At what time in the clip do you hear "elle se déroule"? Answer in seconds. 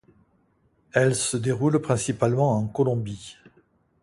0.93-1.79